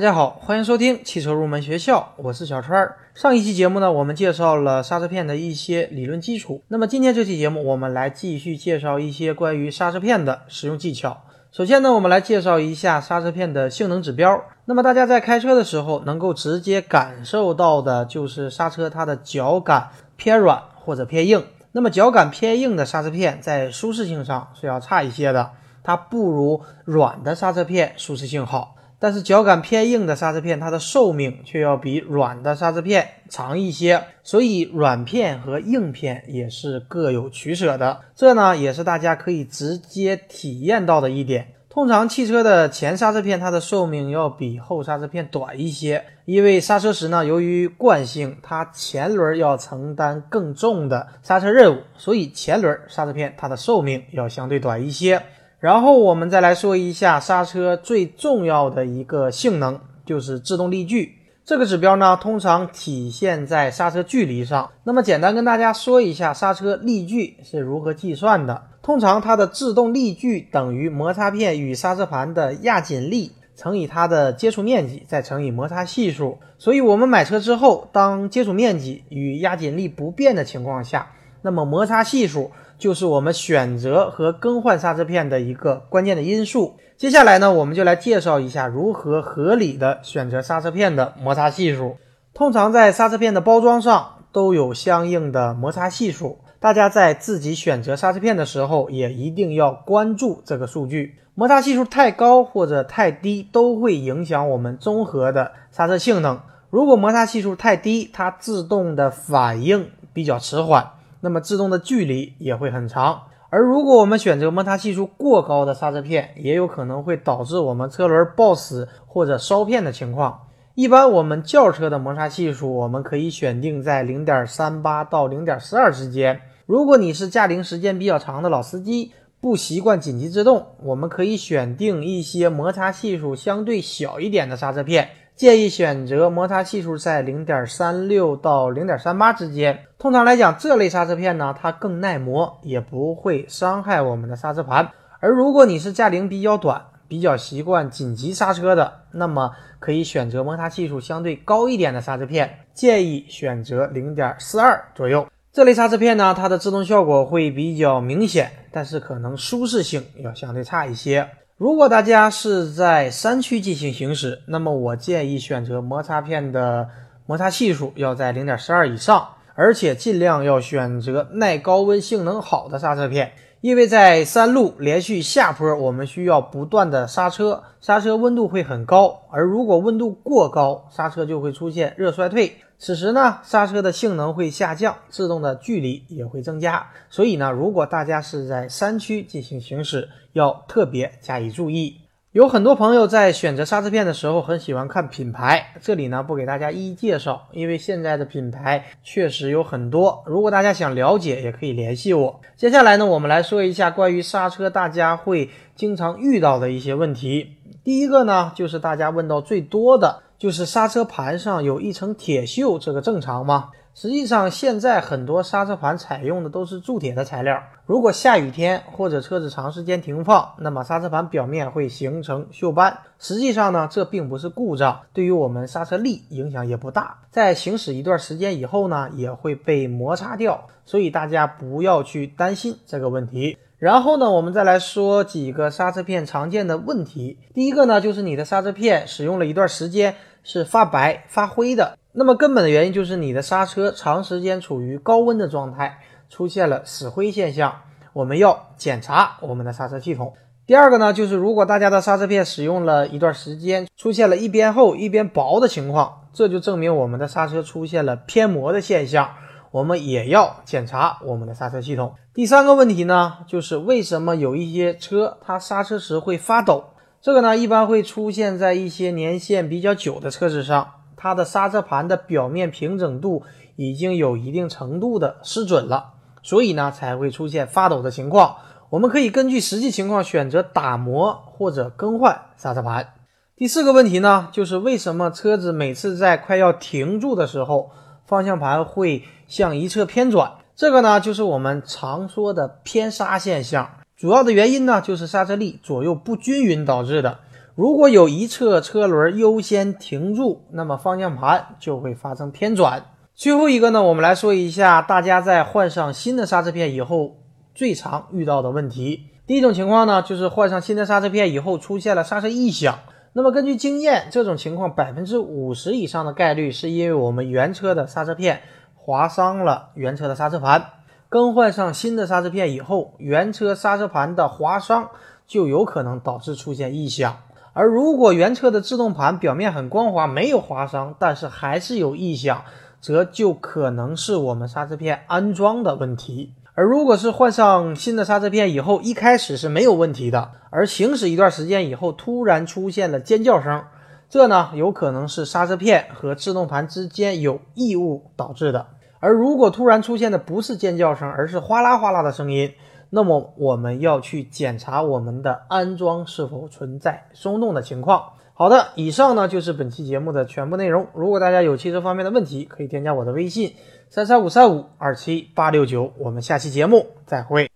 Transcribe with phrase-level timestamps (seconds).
[0.00, 2.90] 大家好，欢迎收听汽车入门学校，我是小川。
[3.12, 6.62] 上一期节目呢，我们介绍了刹车片的一些理论基础。
[6.68, 11.24] 那么今天这期节目，我们来继续介绍一些关于刹车片的使用技巧。
[11.52, 14.42] 首先呢，我们来介绍一下刹车片的性能指标。
[14.64, 21.44] 那么大家在开车的时候，能够直接感受到的就是刹车它的脚感偏软或者偏硬。
[21.72, 25.50] 那么脚感偏硬的刹车片在舒适性上是要差一些的，
[25.82, 28.76] 它不如软的刹车片舒适性好。
[29.00, 38.02] 但是脚感偏硬的刹车片，它的寿命却要比软的刹车片长一些，所以软片和硬片也是各有取舍的。
[38.14, 41.54] 这呢，也是大家可以直接体验到的一点。
[41.70, 55.22] 通常汽车的前刹车片，它的寿命要比后刹车片短一些，因为刹车时呢，由于惯性，它前轮要承担更重的刹车任务，所以前轮刹车片它的寿命要相对短一些。
[55.60, 61.16] 然后我们再来说一下刹车最重要的一个性能，就是制动力矩。
[61.44, 64.70] 这个指标呢，通常体现在刹车距离上。
[64.84, 68.62] 那么简单跟大家说一下刹车力矩是如何计算的。
[68.82, 76.38] 通常它的制动力矩等于摩擦片与刹车盘的压紧力乘以它的接触面积，再乘以摩擦系数。
[76.56, 81.10] 所以我们买车之后，当接触面积与压紧力不变的情况下，
[81.42, 82.50] 那么摩擦系数。
[82.78, 86.78] 就是我们选择和更换刹车片的一个关键的因素。
[86.96, 91.98] 接下来呢，我们就来介绍一下如何合理的选择刹车片的摩擦系数。
[92.32, 101.16] 通常在刹车片的包装上都有相应的摩擦系数，大家在自己选择刹车片的时候也一定要关注这个数据。
[101.34, 106.40] 摩擦系数太高或者太低都会影响我们综合的刹车性能。
[106.70, 110.92] 如果摩擦系数太低，它自动的反应比较迟缓。
[111.20, 120.46] 那么制动的距离也会很长，而如果我们选择摩擦系数过高的刹车片，也有可能会导致我们车轮抱死或者烧片的情况。
[120.74, 126.40] 一般我们轿车的摩擦系数，我们可以选定在零点三八到零点四二之间。
[126.64, 135.08] 如果你是驾龄时间比较长的老司机，不习惯紧急制动，我们可以选定一些摩擦系数相对小一点的刹车片。
[135.40, 139.86] 建议选择摩擦系数在零点三六到零点三八之间。
[139.98, 144.90] 通常来讲，这类刹车片呢，它更耐磨，也不会伤害我们的刹车盘。
[145.18, 152.58] 而如果你是驾龄比较短，比较习惯紧急刹车的，那么可以选择摩擦系数相对高一点的刹车片。
[152.74, 155.26] 建议选择零点四二左右。
[155.54, 161.26] 这类刹车片呢，它的制动效果会比较明显，但是可能舒适性要相对差一些。
[161.60, 166.88] 如果大家是在山区进行行驶，那么我建议选择摩擦片的
[167.26, 173.32] 摩擦系数要在零点十二以上，而且尽量要选择耐高温、性能好的刹车片。
[173.60, 182.56] 因为在山路连续下坡，我们需要不断的刹车，刹车温度会很高，而如果温度过高，刹车就会出现热衰退。
[182.82, 186.86] 此时呢，刹车的性能会下降，制动的距离也会增加。
[187.10, 191.98] 所以呢，如果大家是在山区进行行驶，要特别加以注意。
[192.32, 200.24] 有很多朋友在选择刹车片的时候，很喜欢看品牌，这里呢不给大家一一介绍，因为现在的品牌确实有很多。
[200.24, 202.40] 如果大家想了解，也可以联系我。
[202.56, 207.58] 接下来呢，我们来说一下关于刹车大家会经常遇到的一些问题。
[207.84, 210.22] 第一个呢，就是大家问到最多的。
[210.40, 213.68] 就是刹车盘上有一层铁锈，这个正常吗？
[213.92, 217.62] 实际上，现在很多刹车盘采用的都是铸铁的材料。
[217.84, 222.96] 如果下雨天或者车子长时间停放，那么刹车盘表面会形成锈斑。
[223.18, 227.18] 实际上呢，这并不是故障，对于我们刹车力影响也不大。
[227.30, 233.58] 在行驶一段时间以后呢，也会被摩擦掉，所以大家不要去担心这个问题。
[233.76, 237.38] 然后呢，我们再来说几个刹车片常见的问题。
[237.54, 240.14] 第一个呢，就是你的刹车片使用了一段时间。
[240.42, 247.72] 是发白发灰的，那么根本的原因就是你的刹车长时间处于高温的状态，出现了死灰现象。
[248.12, 250.34] 我们要检查我们的刹车系统。
[250.66, 259.30] 第二个呢，就是如果大家的刹车片使用了一段时间，出现了一边厚一边薄的情况，这就证明我们的刹车出现了偏磨的现象。
[259.72, 262.14] 我们也要检查我们的刹车系统。
[262.34, 266.84] 第三个问题呢，就是为什么有一些车它刹车时会发抖？
[267.22, 273.42] 这个呢，一般会出现在一些年限比较久的车子上，它的刹车盘的表面平整度
[273.76, 278.56] 已经有一定程度的失准了，所以呢才会出现发抖的情况。
[278.88, 283.12] 我们可以根据实际情况选择打磨或者更换刹车盘。
[283.54, 287.90] 第四个问题呢，就是为什么车子每次在快要停住的时候，
[288.24, 290.52] 方向盘会向一侧偏转？
[290.74, 293.99] 这个呢，就是我们常说的偏刹现象。
[294.20, 297.38] 主要的原因呢，就是刹车力左右不均匀导致的。
[297.74, 303.02] 如果有一侧车轮优先停住，那么方向盘就会发生偏转。
[303.34, 307.38] 最后一个呢，我们来说一下大家在换上新的刹车片以后
[307.74, 309.28] 最常遇到的问题。
[309.46, 312.98] 第一种情况呢，就是换上新的刹车片以后出现了刹车异响。
[313.32, 318.60] 那么根据经验，这种情况百分之五十以上的概率是因为我们原车的刹车片
[318.94, 320.84] 划伤了原车的刹车盘。
[321.30, 325.10] 更换上新的刹车片以后，原车刹车盘的划伤
[325.46, 327.36] 就有可能导致出现异响。
[327.72, 332.64] 而如果原车的制动盘表面很光滑，没有划伤，但是还是有异响，
[333.00, 336.52] 则就可能是我们刹车片安装的问题。
[336.74, 343.84] 而如果是换上新的刹车片以后，一开始是没有问题的，而行驶一段时间以后，突然出现了尖叫声，
[344.28, 348.88] 这呢有可能是刹车片和制动盘之间有异物导致的。
[349.20, 352.72] 而如果突然出现的不是尖叫声，而是哗啦哗啦的声音，
[353.10, 358.32] 那么我们要去检查我们的安装是否存在松动的情况。
[358.54, 361.06] 好的，以上呢就是本期节目的全部内容。
[361.14, 363.74] 如果大家有汽车方面的问题，可以添加我的微信
[364.08, 366.12] 三三五三五二七八六九。
[366.18, 367.69] 我们下期节目再会。